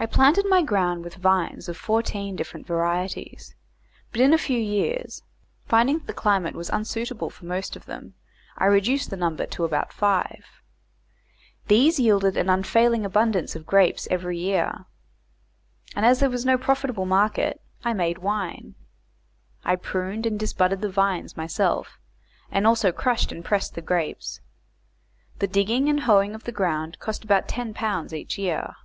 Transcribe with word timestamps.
I 0.00 0.06
planted 0.06 0.46
my 0.48 0.62
ground 0.62 1.02
with 1.02 1.16
vines 1.16 1.68
of 1.68 1.76
fourteen 1.76 2.36
different 2.36 2.68
varieties, 2.68 3.56
but, 4.12 4.20
in 4.20 4.32
a 4.32 4.38
few 4.38 4.56
years, 4.60 5.24
finding 5.66 5.98
that 5.98 6.06
the 6.06 6.12
climate 6.12 6.54
was 6.54 6.70
unsuitable 6.70 7.30
for 7.30 7.46
most 7.46 7.74
of 7.74 7.86
them, 7.86 8.14
I 8.56 8.66
reduced 8.66 9.10
the 9.10 9.16
number 9.16 9.44
to 9.46 9.64
about 9.64 9.92
five. 9.92 10.44
These 11.66 11.98
yielded 11.98 12.36
an 12.36 12.48
unfailing 12.48 13.04
abundance 13.04 13.56
of 13.56 13.66
grapes 13.66 14.06
every 14.08 14.38
year, 14.38 14.86
and 15.96 16.06
as 16.06 16.20
there 16.20 16.30
was 16.30 16.46
no 16.46 16.56
profitable 16.56 17.04
market, 17.06 17.60
I 17.84 17.92
made 17.92 18.18
wine. 18.18 18.76
I 19.64 19.74
pruned 19.74 20.26
and 20.26 20.38
disbudded 20.38 20.80
the 20.80 20.90
vines 20.92 21.36
myself, 21.36 21.98
and 22.52 22.68
also 22.68 22.92
crushed 22.92 23.32
and 23.32 23.44
pressed 23.44 23.74
the 23.74 23.82
grapes. 23.82 24.40
The 25.40 25.48
digging 25.48 25.88
and 25.88 26.02
hoeing 26.02 26.36
of 26.36 26.44
the 26.44 26.52
ground 26.52 27.00
cost 27.00 27.24
about 27.24 27.48
10 27.48 27.74
pounds 27.74 28.14
each 28.14 28.38
year. 28.38 28.76